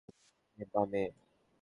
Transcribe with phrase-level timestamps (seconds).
[0.57, 1.03] বামে, বামে।